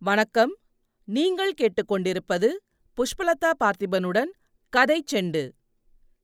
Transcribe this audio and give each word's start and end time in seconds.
வணக்கம். 0.00 0.56
நீங்கள் 1.04 1.54
கேட்டுக்கொண்டிருப்பது 1.60 2.48
புஷ்பலதா 2.96 3.50
பார்த்திபனுடன் 3.64 4.30
கதை 4.68 5.04
செண்டு. 5.12 5.50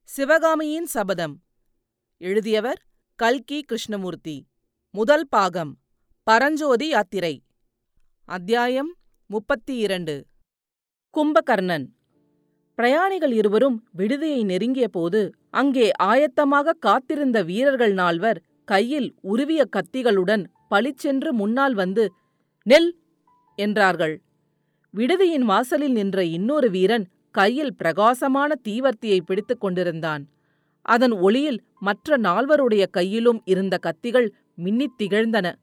சிவகாமியின் 0.02 0.86
சபதம். 0.86 1.42
எழுதியவர் 2.18 2.82
கல்கி 3.14 3.62
கிருஷ்ணமூர்த்தி. 3.62 4.46
முதல் 4.90 5.26
பாகம். 5.28 5.78
பரஞ்சோதி 6.22 6.88
யாத்திரை. 6.88 7.42
அத்தியாயம் 8.24 8.96
முப்பத்தி 9.26 9.76
இரண்டு 9.76 10.26
கும்பகர்ணன். 11.14 11.86
பிரயாணிகள் 12.74 13.32
இருவரும் 13.32 13.88
விடுதியை 13.92 14.44
நெருங்கியபோது 14.44 15.32
அங்கே 15.50 15.90
ஆயத்தமாக 16.02 16.70
காத்திருந்த 16.70 17.42
வீரர்கள் 17.42 17.92
நால்வர் 17.92 18.42
கையில் 18.64 19.14
உருவிய 19.20 19.64
கத்திகளுடன் 19.76 20.46
பளிச்சென்று 20.68 21.32
முன்னால் 21.32 21.74
வந்து 21.74 22.12
நெல் 22.62 23.02
என்றார்கள். 23.56 24.22
விடுதியின் 24.96 25.44
வாசலில் 25.44 25.92
நின்ற 25.92 26.24
இன்னொரு 26.24 26.70
வீரன் 26.70 27.08
கையில் 27.30 27.74
பிரகாசமான 27.74 28.54
தீவர்த்தியை 28.68 29.20
பிடித்துக் 29.20 29.60
கொண்டிருந்தான். 29.60 30.28
அதன் 30.82 31.12
ஒளியில் 31.12 31.62
மற்ற 31.78 32.16
நால்வருடைய 32.16 32.90
கையிலும் 32.90 33.42
இருந்த 33.44 33.78
கத்திகள் 33.78 34.30
மின்னித் 34.64 34.96
திகழ்ந்தன. 35.02 35.54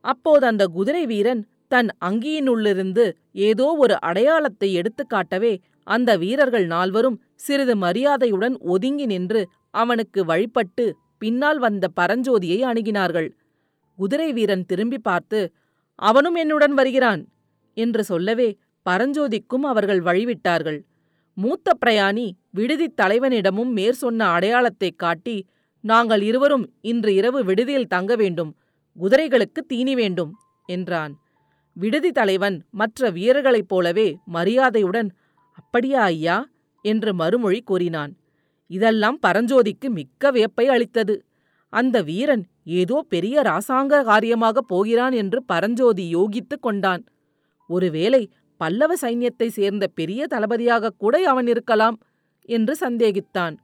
அப்போது 0.00 0.46
அந்த 0.46 0.66
குதிரை 0.66 1.06
வீரன் 1.06 1.48
தன் 1.68 1.88
அங்கியினுள்ளிருந்து 2.04 3.12
ஏதோ 3.32 3.76
ஒரு 3.78 4.00
அடையாளத்தை 4.00 4.72
எடுத்துக் 4.72 5.08
காட்டவே 5.08 5.60
அந்த 5.84 6.16
வீரர்கள் 6.16 6.66
நால்வரும் 6.66 7.22
சிறிது 7.34 7.76
மரியாதையுடன் 7.76 8.58
ஒதுங்கி 8.58 9.06
நின்று 9.06 9.48
அவனுக்கு 9.70 10.24
வழிபட்டு 10.24 10.96
பின்னால் 11.18 11.58
வந்த 11.58 11.88
பரஞ்சோதியை 12.00 12.64
அணுகினார்கள். 12.64 13.30
குதிரை 13.96 14.32
வீரன் 14.32 14.66
திரும்பி 14.66 14.98
பார்த்து 14.98 15.52
அவனும் 15.94 16.34
என்னுடன் 16.34 16.74
வருகிறான். 16.74 17.28
என்று 17.74 18.04
சொல்லவே 18.04 18.56
பரஞ்சோதிக்கும் 18.90 19.66
அவர்கள் 19.66 20.00
வழிவிட்டார்கள். 20.00 20.84
மூத்த 21.34 21.72
பிரயாணி 21.86 22.30
விடுதித் 22.50 23.00
தலைவனிடமும் 23.00 23.72
மேற் 23.72 23.92
சொன்ன 23.92 24.38
அடையாளத்தைக் 24.38 24.96
காட்டி 24.96 25.46
நாங்கள் 25.80 26.22
இருவரும் 26.22 26.72
இன்று 26.80 27.14
இரவு 27.14 27.44
விடுதியில் 27.44 27.86
தங்க 27.86 28.16
வேண்டும் 28.16 28.56
குதிரைகளுக்கு 29.00 29.66
தீனி 29.66 29.94
வேண்டும் 29.94 30.36
என்றான். 30.66 31.18
விடுதி 31.72 32.12
தலைவன் 32.12 32.64
மற்ற 32.70 33.10
வீரர்களைப் 33.10 33.68
போலவே 33.68 34.16
மரியாதையுடன் 34.24 35.12
அப்படியா 35.54 36.02
ஐயா? 36.02 36.48
என்று 36.82 37.14
மறுமொழி 37.14 37.62
கூறினான். 37.62 38.16
இதெல்லாம் 38.66 39.18
பரஞ்சோதிக்கு 39.26 39.88
மிக்க 39.88 40.30
வியப்பை 40.30 40.68
அளித்தது. 40.68 41.24
அந்த 41.68 42.02
வீரன் 42.02 42.46
ஏதோ 42.64 43.04
பெரிய 43.08 43.42
ராசாங்க 43.42 44.04
காரியமாகப் 44.04 44.68
போகிறான் 44.68 45.12
என்று 45.12 45.42
பரஞ்சோதி 45.42 46.16
யோகித்துக் 46.16 46.62
கொண்டான். 46.62 47.04
ஒருவேளை 47.66 48.30
பல்லவ 48.56 48.94
சைன்யத்தைச் 49.00 49.56
சேர்ந்த 49.58 49.86
பெரிய 49.86 50.26
தளபதியாகக் 50.26 50.98
கூட 50.98 51.28
அவன் 51.30 51.46
இருக்கலாம் 51.46 51.98
என்று 52.48 52.76
சந்தேகித்தான். 52.76 53.58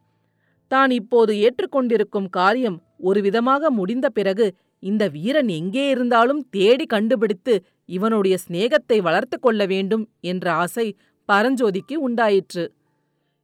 தான் 0.69 0.91
இப்போது 0.91 1.33
ஏற்றுக்கொண்டிருக்கும் 1.34 2.28
காரியம் 2.31 2.83
ஒருவிதமாக 3.03 3.69
முடிந்த 3.69 4.09
பிறகு 4.09 4.55
இந்த 4.78 5.09
வீரன் 5.09 5.48
எங்கே 5.48 5.89
இருந்தாலும் 5.89 6.48
தேடி 6.51 6.87
கண்டுபிடித்து 6.87 7.65
இவனுடைய 7.84 8.37
சிநேகத்தை 8.48 8.98
வளர்த்து 9.03 9.39
கொள்ள 9.41 9.67
வேண்டும் 9.67 10.09
என்ற 10.21 10.53
ஆசை 10.53 10.97
பரஞ்சோதிக்கு 11.28 11.95
உண்டாயிற்று. 11.95 12.73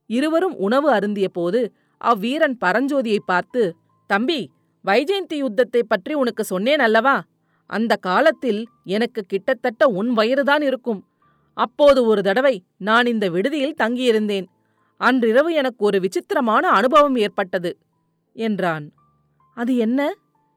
இருவரும் 0.06 0.56
உணவு 0.56 0.88
அருந்தியபோது 0.92 1.60
அவ்வீரன் 2.04 2.56
பரஞ்சோதியை 2.64 3.18
பார்த்து 3.26 3.62
தம்பி 4.06 4.50
வைஜெயந்தி 4.84 5.34
யுத்தத்தை 5.34 5.82
பற்றி 5.82 6.14
உனக்கு 6.14 6.44
சொன்னேன் 6.44 6.78
அல்லவா? 6.78 7.22
அந்த 7.66 7.96
காலத்தில் 7.96 8.68
எனக்கு 8.84 9.22
கிட்டத்தட்ட 9.22 9.86
உன் 9.86 10.10
வயதுதான் 10.12 10.62
இருக்கும். 10.62 11.04
அப்போது 11.54 12.06
ஒரு 12.06 12.22
தடவை 12.22 12.64
நான் 12.78 13.06
இந்த 13.06 13.28
விடுதியில் 13.30 13.78
தங்கியிருந்தேன். 13.78 14.46
அன்றிரவு 14.96 15.52
எனக்கு 15.52 15.84
ஒரு 15.84 16.00
விசித்திரமான 16.00 16.68
அனுபவம் 16.68 17.16
ஏற்பட்டது 17.16 17.78
என்றான். 18.32 18.92
அது 19.54 19.76
என்ன? 19.76 20.14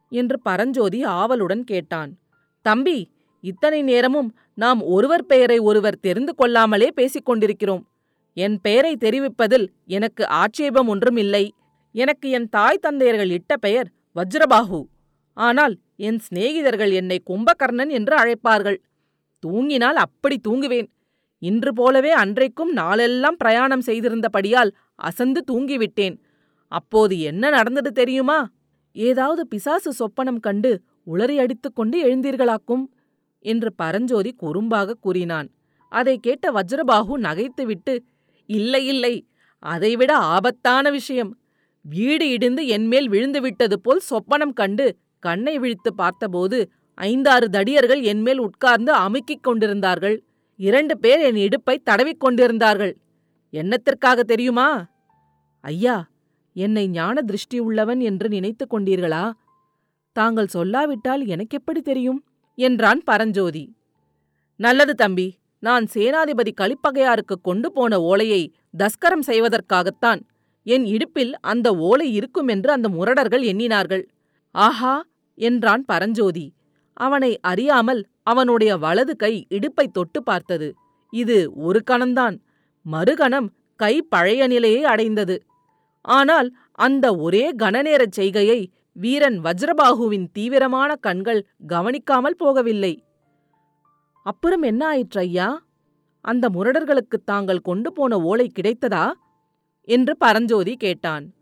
என்று 0.09 0.40
பரஞ்சோதி 0.40 1.03
ஆவலுடன் 1.03 1.64
கேட்டான். 1.64 2.18
தம்பி 2.62 3.12
இத்தனை 3.41 3.81
நேரமும் 3.81 4.38
நாம் 4.53 4.81
ஒருவர் 4.81 5.26
பெயரை 5.26 5.59
ஒருவர் 5.59 6.00
தெரிந்து 6.00 6.36
கொள்ளாமலே 6.36 6.88
பேசிக் 6.91 7.26
கொண்டிருக்கிறோம். 7.26 7.88
என் 8.34 8.62
பெயரை 8.62 8.97
தெரிவிப்பதில் 9.00 9.68
எனக்கு 9.86 10.28
ஆட்சேபம் 10.28 10.88
ஒன்றும் 10.88 11.18
இல்லை 11.18 11.53
எனக்கு 11.91 12.30
என் 12.30 12.50
தாய் 12.50 12.78
தந்தையர்கள் 12.78 13.30
இட்ட 13.30 13.58
பெயர் 13.58 13.91
வஜ்ரபாஹு. 14.16 14.86
ஆனால் 15.34 15.78
என் 16.00 16.20
சிநேகிதர்கள் 16.20 16.92
என்னை 16.92 17.18
கும்பகர்ணன் 17.30 17.90
என்று 17.90 18.16
அழைப்பார்கள். 18.18 18.78
தூங்கினால் 19.44 20.00
அப்படி 20.06 20.38
தூங்குவேன். 20.48 20.88
இன்று 21.42 21.72
போலவே 21.74 22.12
அன்றைக்கும் 22.12 22.72
நாளெல்லாம் 22.72 23.38
பிரயாணம் 23.38 23.84
செய்திருந்தபடியால் 23.86 24.72
அசந்து 24.96 25.42
தூங்கிவிட்டேன். 25.52 26.16
அப்போது 26.72 27.16
என்ன 27.20 27.50
நடந்தது 27.50 27.92
தெரியுமா? 27.92 28.40
ஏதாவது 28.96 29.48
பிசாசு 29.48 29.92
சொப்பனம் 30.00 30.40
கண்டு 30.40 30.72
உளறி 31.08 31.36
அடித்துக் 31.38 31.76
கொண்டு 31.76 31.98
எழுந்தீர்களாக்கும்? 32.06 32.86
என்று 33.46 33.70
பரஞ்சோதி 33.74 34.32
குறும்பாக 34.42 34.96
கூறினான். 35.00 35.48
அதை 35.92 36.16
கேட்ட 36.18 36.52
வஜ்ரபாகு 36.52 37.16
நகைத்துவிட்டு 37.18 37.94
இல்லை 38.50 38.84
இல்லை 38.86 39.14
அதைவிட 39.64 40.12
ஆபத்தான 40.34 40.90
விஷயம். 40.90 41.32
வீடு 41.86 42.26
இடிந்து 42.30 42.68
என்மேல் 42.68 43.09
விழுந்துவிட்டது 43.09 43.78
போல் 43.84 44.02
சொப்பனம் 44.09 44.54
கண்டு 44.54 44.88
கண்ணை 45.19 45.59
விழித்து 45.59 45.94
பார்த்தபோது 45.94 46.72
ஐந்தாறு 46.96 47.50
தடியர்கள் 47.50 48.02
என்மேல் 48.03 48.38
உட்கார்ந்து 48.38 48.94
அமுக்கிக் 48.96 49.41
கொண்டிருந்தார்கள். 49.41 50.24
இரண்டு 50.56 50.97
பேர் 50.97 51.19
என் 51.19 51.35
இடுப்பை 51.35 51.81
தடவிக் 51.84 52.19
கொண்டிருந்தார்கள். 52.19 52.97
என்னத்திற்காக 53.52 54.19
தெரியுமா? 54.19 54.85
ஐயா 55.62 56.08
என்னை 56.53 56.90
ஞான 56.90 57.22
திருஷ்டி 57.22 57.59
உள்ளவன் 57.59 58.00
என்று 58.00 58.29
நினைத்துக் 58.29 58.74
கொண்டீர்களா? 58.74 59.31
தாங்கள் 60.12 60.47
சொல்லாவிட்டால் 60.53 61.25
எனக்கெப்படி 61.25 61.81
தெரியும்? 61.84 62.24
என்றான் 62.56 63.03
பரஞ்சோதி. 63.03 63.75
நல்லது 64.56 64.96
தம்பி 64.96 65.38
நான் 65.59 65.88
சேனாதிபதி 65.94 66.52
கலிப்பகையாருக்கு 66.62 67.35
கொண்டு 67.41 67.72
போன 67.72 68.00
ஓலையை 68.02 68.53
தஸ்கரம் 68.78 69.22
செய்வதற்காகத்தான். 69.28 70.22
என் 70.63 70.85
இடுப்பில் 70.85 71.40
அந்த 71.40 71.75
ஓலை 71.75 72.13
இருக்கும் 72.13 72.47
என்று 72.47 72.72
அந்த 72.72 72.90
முரடர்கள் 72.90 73.44
எண்ணினார்கள். 73.44 74.03
ஆஹா 74.52 75.06
என்றான் 75.40 75.86
பரஞ்சோதி. 75.86 76.54
அவனை 76.94 77.40
அறியாமல் 77.40 78.08
அவனுடைய 78.24 78.78
வலது 78.78 79.16
கை 79.16 79.46
இடுப்பை 79.50 79.88
தொட்டு 79.88 80.24
பார்த்தது. 80.24 80.74
இது 81.10 81.54
ஒரு 81.54 81.84
கணம்தான். 81.92 82.42
மறுகணம் 82.92 83.50
கை 83.76 84.02
பழைய 84.02 84.48
நிலையை 84.48 84.84
அடைந்தது. 84.84 85.44
ஆனால் 86.02 86.56
அந்த 86.72 87.16
ஒரே 87.16 87.56
கணநேரச் 87.56 88.12
செய்கையை 88.12 88.72
வீரன் 88.94 89.42
வஜ்ரபாகுவின் 89.42 90.28
தீவிரமான 90.32 90.96
கண்கள் 90.96 91.48
கவனிக்காமல் 91.68 92.36
போகவில்லை. 92.40 93.00
அப்புறம் 94.24 94.62
என்ன 94.62 94.88
ஆயிற்று 94.88 95.20
ஐயா 95.20 95.64
அந்த 96.22 96.50
முரடர்களுக்குத் 96.50 97.26
தாங்கள் 97.26 97.60
கொண்டு 97.60 97.94
போன 97.94 98.22
ஓலை 98.22 98.52
கிடைத்ததா? 98.54 99.12
என்று 99.82 100.18
பரஞ்சோதி 100.18 100.76
கேட்டான். 100.76 101.34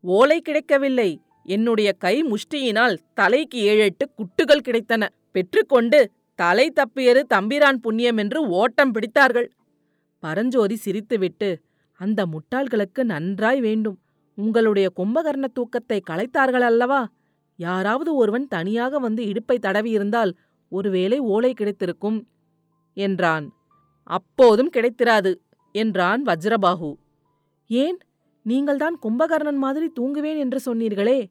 ஓலை 0.00 0.40
கிடைக்கவில்லை. 0.40 1.23
என்னுடைய 1.44 1.92
கை 1.92 2.24
முஷ்டியினால் 2.24 2.96
தலைக்கு 3.14 3.58
ஏழெட்டு 3.58 4.10
குட்டுகள் 4.16 4.66
கிடைத்தன. 4.68 5.08
பெற்றுக்கொண்டு 5.32 6.10
தலை 6.34 6.70
தப்பியது 6.70 7.20
தம்பிரான் 7.26 7.80
புண்ணியம் 7.80 8.16
என்று 8.16 8.48
ஓட்டம் 8.48 8.92
பிடித்தார்கள். 8.94 9.48
பரஞ்சோதி 10.18 10.76
சிரித்துவிட்டு 10.84 11.56
அந்த 12.00 12.26
முட்டாள்களுக்கு 12.26 13.04
நன்றாய் 13.04 13.60
வேண்டும். 13.60 13.98
உங்களுடைய 14.34 14.92
கும்பகர்ண 14.96 15.44
தூக்கத்தை 15.52 16.02
களைத்தார்கள் 16.10 16.66
அல்லவா? 16.70 17.08
யாராவது 17.56 18.14
ஒருவன் 18.14 18.46
தனியாக 18.48 18.98
வந்து 18.98 19.22
இடுப்பை 19.26 19.58
தடவியிருந்தால் 19.62 20.32
ஒருவேளை 20.68 21.18
ஓலை 21.18 21.52
கிடைத்திருக்கும் 21.52 22.26
என்றான். 22.94 23.46
அப்போதும் 24.02 24.70
கிடைத்திராது 24.72 25.32
என்றான் 25.72 26.22
வஜ்ரபாகு. 26.24 26.94
ஏன்? 27.66 27.98
நீங்கள்தான் 28.44 28.98
கும்பகர்ணன் 29.02 29.56
மாதிரி 29.56 29.92
தூங்குவேன் 30.00 30.38
என்று 30.38 30.60
சொன்னீர்களே. 30.66 31.26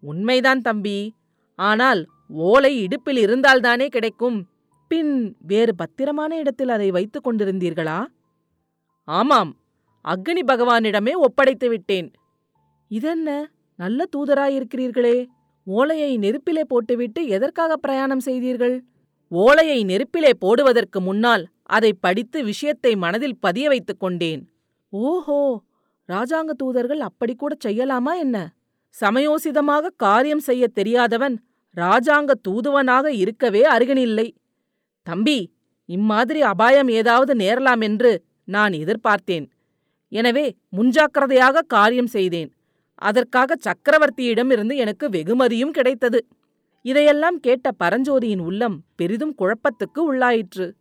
உண்மைதான் 0.00 0.60
தம்பி. 0.60 1.14
ஆனால் 1.54 2.06
ஓலை 2.28 2.82
இடுப்பில் 2.82 3.26
இருந்தால்தானே 3.26 3.86
கிடைக்கும். 3.86 4.46
பின் 4.88 5.36
வேறு 5.46 5.74
பத்திரமான 5.74 6.36
இடத்தில் 6.36 6.68
அதை 6.68 6.90
வைத்துக் 6.90 7.28
கொண்டிருந்தீர்களா? 7.28 8.06
ஆமாம். 9.04 9.56
அக்னி 10.08 10.42
பகவானிடமே 10.46 11.12
ஒப்படைத்து 11.12 11.68
விட்டேன். 11.68 12.12
இதென்ன? 12.88 13.50
நல்ல 13.76 14.04
தூதராயிருக்கிறீர்களே. 14.16 15.26
ஓலையை 15.64 16.18
நெருப்பிலே 16.18 16.64
போட்டுவிட்டு 16.64 17.26
எதற்காக 17.28 17.76
பிரயாணம் 17.76 18.20
செய்தீர்கள்? 18.20 18.84
ஓலையை 19.28 19.84
நெருப்பிலே 19.84 20.30
போடுவதற்கு 20.38 21.00
முன்னால் 21.00 21.48
அதை 21.62 21.92
படித்து 21.92 22.44
விஷயத்தை 22.44 22.96
மனதில் 22.96 23.38
பதிய 23.38 23.68
வைத்துக் 23.68 24.00
கொண்டேன். 24.00 24.50
ஓஹோ! 24.88 25.62
ராஜாங்க 26.10 26.50
தூதர்கள் 26.50 27.00
அப்படி 27.00 27.34
கூட 27.34 27.56
செய்யலாமா 27.64 28.16
என்ன? 28.18 28.52
சமயோசிதமாக 29.00 29.86
காரியம் 29.96 30.38
செய்யத் 30.38 30.74
தெரியாதவன் 30.74 31.40
ராஜாங்க 31.76 32.30
தூதுவனாக 32.48 33.06
இருக்கவே 33.06 33.62
அருகனில்லை. 33.64 34.30
தம்பி 35.02 35.52
இம்மாதிரி 35.84 36.42
அபாயம் 36.42 36.88
ஏதாவது 36.88 37.34
நேரலாம் 37.34 37.80
என்று 37.80 38.24
நான் 38.44 38.72
எதிர்பார்த்தேன். 38.72 39.46
எனவே 40.08 40.56
முன்ஜாக்கிரதையாக 40.76 41.62
காரியம் 41.66 42.06
செய்தேன். 42.06 42.50
அதற்காக 42.94 43.56
சக்கரவர்த்தியிடமிருந்து 43.64 44.76
எனக்கு 44.76 45.08
வெகுமதியும் 45.08 45.70
கிடைத்தது. 45.70 46.26
இதையெல்லாம் 46.82 47.40
கேட்ட 47.40 47.70
பரஞ்சோதியின் 47.84 48.40
உள்ளம் 48.40 48.82
பெரிதும் 48.96 49.34
குழப்பத்துக்கு 49.38 50.12
உள்ளாயிற்று. 50.12 50.72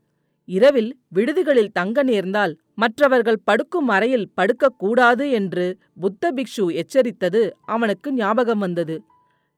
இரவில் 0.49 0.91
விடுதிகளில் 1.07 1.71
தங்க 1.71 2.03
நேர்ந்தால் 2.03 2.53
மற்றவர்கள் 2.75 3.39
படுக்கும் 3.43 3.87
அறையில் 3.87 4.31
படுக்கக்கூடாது 4.37 5.31
என்று 5.31 5.77
புத்த 5.99 6.31
பிக்ஷு 6.31 6.65
எச்சரித்தது 6.73 7.41
அவனுக்கு 7.65 8.13
ஞாபகம் 8.13 8.59
வந்தது. 8.59 8.95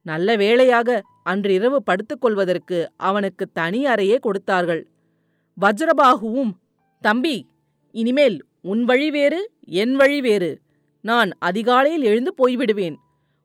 நல்ல 0.01 0.35
வேளையாக 0.35 1.01
அன்றிரவு 1.23 1.83
படுத்துக்கொள்வதற்கு 1.83 2.87
அவனுக்கு 2.97 3.47
தனி 3.53 3.85
அறையே 3.85 4.19
கொடுத்தார்கள். 4.19 4.87
வஜ்ரபாகுவும் 5.61 6.51
தம்பி 7.01 7.47
இனிமேல் 7.91 8.37
உன் 8.61 8.83
வழி 8.83 9.11
வேறு 9.11 9.51
என் 9.65 9.95
வழி 9.95 10.21
வேறு. 10.21 10.51
நான் 11.01 11.31
அதிகாலையில் 11.39 12.03
எழுந்து 12.03 12.33
போய்விடுவேன். 12.37 12.95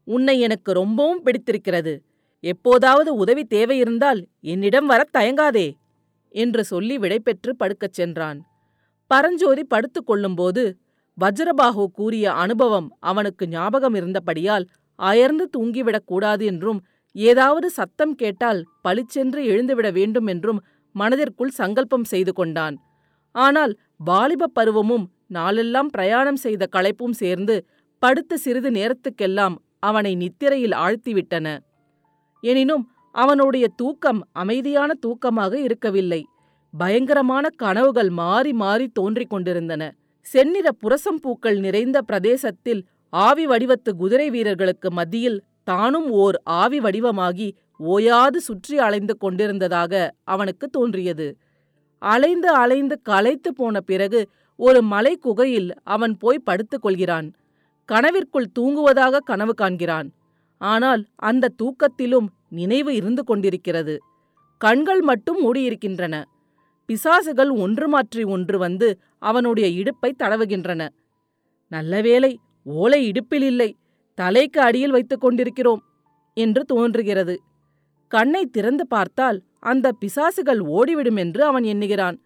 உன்னை 0.04 0.40
எனக்கு 0.40 0.72
ரொம்பவும் 0.72 1.22
பிடித்திருக்கிறது. 1.22 2.02
எப்போதாவது 2.40 3.14
உதவி 3.14 3.46
தேவையிருந்தால் 3.54 4.26
என்னிடம் 4.40 4.86
வரத் 4.86 5.16
தயங்காதே. 5.16 5.66
என்று 6.36 6.64
சொல்லி 6.64 6.96
விடைபெற்று 6.98 7.52
படுக்கச் 7.58 7.96
சென்றான். 7.98 8.38
பரஞ்சோதி 9.10 9.64
படுத்துக் 9.64 10.06
கொள்ளும்போது 10.06 10.62
வஜ்ரபாகு 11.18 11.84
கூறிய 11.92 12.32
அனுபவம் 12.32 12.88
அவனுக்கு 13.00 13.48
ஞாபகம் 13.48 13.94
இருந்தபடியால் 13.94 14.66
அயர்ந்து 14.98 15.44
தூங்கிவிடக் 15.56 16.06
கூடாது 16.06 16.44
என்றும் 16.44 16.80
ஏதாவது 17.16 17.70
சத்தம் 17.70 18.14
கேட்டால் 18.14 18.60
பளிச்சென்று 18.82 19.40
எழுந்துவிட 19.44 19.92
வேண்டும் 19.92 20.26
என்றும் 20.26 20.60
மனதிற்குள் 20.94 21.56
சங்கல்பம் 21.60 22.04
செய்து 22.04 22.32
கொண்டான். 22.32 22.76
ஆனால் 23.34 23.72
வாலிபப் 24.06 24.54
பருவமும் 24.54 25.06
நாளெல்லாம் 25.26 25.88
பிரயாணம் 25.88 26.36
செய்த 26.36 26.68
களைப்பும் 26.76 27.16
சேர்ந்து 27.22 27.56
படுத்த 28.02 28.36
சிறிது 28.36 28.70
நேரத்துக்கெல்லாம் 28.70 29.56
அவனை 29.78 30.12
நித்திரையில் 30.16 30.76
ஆழ்த்திவிட்டன. 30.76 31.46
எனினும் 32.42 32.84
அவனுடைய 33.16 33.66
தூக்கம் 33.76 34.20
அமைதியான 34.32 34.90
தூக்கமாக 35.06 35.54
இருக்கவில்லை. 35.66 36.22
பயங்கரமான 36.74 37.46
கனவுகள் 37.56 38.10
மாறி 38.20 38.52
மாறி 38.62 38.86
தோன்றிக் 38.88 39.30
கொண்டிருந்தன. 39.30 39.82
செந்நிற 40.26 40.68
புரசம் 40.82 41.20
பூக்கள் 41.22 41.58
நிறைந்த 41.58 41.98
பிரதேசத்தில் 42.02 42.82
ஆவி 43.12 43.44
வடிவத்து 43.46 43.90
குதிரை 43.96 44.28
வீரர்களுக்கு 44.30 44.88
மத்தியில் 44.90 45.38
தானும் 45.64 46.08
ஓர் 46.22 46.36
ஆவி 46.60 46.78
வடிவமாகி 46.80 47.48
ஓயாது 47.92 48.38
சுற்றி 48.40 48.76
அலைந்து 48.78 49.14
கொண்டிருந்ததாக 49.16 49.92
அவனுக்கு 50.24 50.66
தோன்றியது. 50.68 51.28
அலைந்து 52.02 52.50
அலைந்து 52.62 52.96
களைத்து 53.02 53.50
போன 53.54 53.80
பிறகு 53.80 54.20
ஒரு 54.60 54.80
மலை 54.92 55.14
குகையில் 55.16 55.70
அவன் 55.94 56.14
போய் 56.16 56.46
படுத்துக் 56.48 56.84
கொள்கிறான். 56.84 57.28
கனவிற்குள் 57.88 58.52
தூங்குவதாக 58.58 59.24
கனவு 59.24 59.54
காண்கிறான். 59.62 60.08
ஆனால் 60.60 61.02
அந்த 61.22 61.52
தூக்கத்திலும் 61.62 62.28
நினைவு 62.48 62.94
இருந்து 62.94 63.24
கொண்டிருக்கிறது. 63.24 63.94
கண்கள் 64.60 65.00
மட்டும் 65.00 65.38
மூடியிருக்கின்றன. 65.44 66.14
பிசாசுகள் 66.88 67.50
ஒன்று 67.50 67.88
மாற்றி 67.88 68.22
ஒன்று 68.24 68.58
வந்து 68.58 68.88
அவனுடைய 69.18 69.68
இடுப்பை 69.68 70.14
தடவுகின்றன. 70.18 70.82
நல்லவேளை 71.68 72.38
ஓலை 72.66 73.06
இடுப்பில் 73.06 73.42
இல்லை 73.42 73.76
தலைக்கு 74.14 74.60
அடியில் 74.60 74.90
வைத்துக் 74.90 75.20
கொண்டிருக்கிறோம் 75.20 75.82
என்று 76.36 76.62
தோன்றுகிறது. 76.64 77.34
கண்ணை 78.08 78.42
திறந்து 78.46 78.86
பார்த்தால் 78.86 79.38
அந்த 79.58 79.92
பிசாசுகள் 80.00 80.60
ஓடிவிடும் 80.60 81.16
என்று 81.16 81.44
அவன் 81.44 81.62
எண்ணுகிறான். 81.62 82.16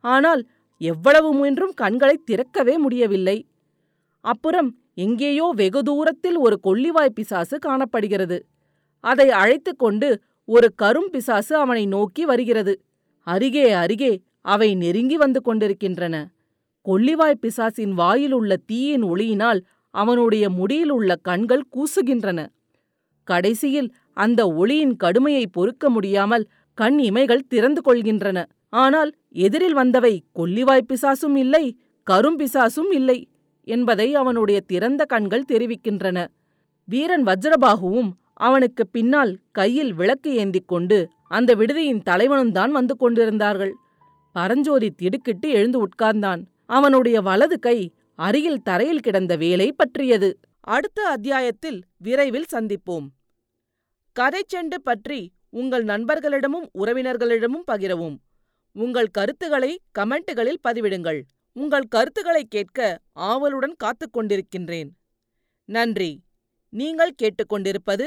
ஆனால் 0.00 0.42
எவ்வளவு 0.80 1.28
முயன்றும் 1.34 1.74
கண்களை 1.74 2.16
திறக்கவே 2.24 2.74
முடியவில்லை. 2.76 3.46
அப்புறம் 4.24 4.68
எங்கேயோ 4.94 5.46
வெகு 5.54 5.82
தூரத்தில் 5.82 6.36
ஒரு 6.36 6.56
கொள்ளிவாய் 6.64 7.16
பிசாசு 7.16 7.58
காணப்படுகிறது. 7.58 8.38
அதை 9.06 9.28
அழைத்துக் 9.40 9.78
கொண்டு 9.78 10.08
ஒரு 10.48 10.68
கரும் 10.82 11.10
பிசாசு 11.10 11.52
அவனை 11.56 11.84
நோக்கி 11.86 12.22
வருகிறது. 12.24 12.74
அருகே 13.26 13.66
அருகே 13.72 14.12
அவை 14.44 14.68
நெருங்கி 14.74 15.16
வந்து 15.16 15.40
கொண்டிருக்கின்றன. 15.42 16.16
கொள்ளிவாய் 16.86 17.40
பிசாசின் 17.40 17.94
வாயிலுள்ள 17.98 18.56
தீயின் 18.66 19.04
ஒளியினால் 19.04 19.60
அவனுடைய 19.94 20.44
முடியிலுள்ள 20.50 21.12
கண்கள் 21.22 21.64
கூசுகின்றன. 21.74 22.40
கடைசியில் 23.28 23.88
அந்த 24.14 24.40
ஒளியின் 24.52 24.96
கடுமையை 24.96 25.44
பொறுக்க 25.46 25.90
முடியாமல் 25.90 26.44
கண் 26.78 26.98
இமைகள் 27.00 27.48
திறந்து 27.48 27.80
கொள்கின்றன. 27.86 28.38
ஆனால் 28.82 29.10
எதிரில் 29.44 29.76
வந்தவை 29.76 30.14
கொல்லிவாய் 30.34 30.88
பிசாசும் 30.90 31.36
இல்லை 31.36 31.64
கரும்பிசாசும் 32.06 32.90
இல்லை 32.90 33.18
என்பதை 33.66 34.08
அவனுடைய 34.14 34.58
திறந்த 34.60 35.02
கண்கள் 35.04 35.50
தெரிவிக்கின்றன. 35.52 36.18
வீரன் 36.88 37.24
வஜ்ரபாகுவும் 37.24 38.10
அவனுக்கு 38.38 38.86
பின்னால் 38.86 39.38
கையில் 39.52 39.92
விளக்கு 39.94 40.34
ஏந்திக் 40.34 40.68
கொண்டு 40.68 41.08
அந்த 41.28 41.54
விடுதியின் 41.54 42.02
தலைவனும் 42.02 42.52
தான் 42.52 42.72
வந்து 42.72 42.96
கொண்டிருந்தார்கள். 42.96 43.74
பரஞ்சோதி 44.32 44.90
திடுக்கிட்டு 44.90 45.48
எழுந்து 45.48 45.78
உட்கார்ந்தான். 45.86 46.42
அவனுடைய 46.66 47.20
வலது 47.20 47.58
கை 47.58 47.92
அருகில் 48.14 48.62
தரையில் 48.62 49.00
கிடந்த 49.00 49.36
வேலை 49.36 49.72
பற்றியது. 49.72 50.38
அடுத்த 50.60 51.08
அத்தியாயத்தில் 51.08 51.84
விரைவில் 51.96 52.44
சந்திப்போம். 52.52 53.06
கதை 54.12 54.42
செண்டு 54.54 54.74
பற்றி 54.74 55.32
உங்கள் 55.50 55.84
நண்பர்களிடமும் 55.84 56.68
உறவினர்களிடமும் 56.74 57.66
பகிரவும். 57.70 58.16
உங்கள் 58.72 59.06
கருத்துக்களை 59.06 59.80
கமெண்ட்டுகளில் 59.98 60.62
பதிவிடுங்கள். 60.68 61.22
உங்கள் 61.52 61.88
கருத்துக்களை 61.88 62.44
கேட்க 62.44 63.00
ஆவலுடன் 63.12 63.74
காத்துக் 63.76 64.16
கொண்டிருக்கின்றேன். 64.16 64.90
நன்றி. 65.64 66.24
நீங்கள் 66.68 67.14
கேட்டுக்கொண்டிருப்பது 67.22 68.06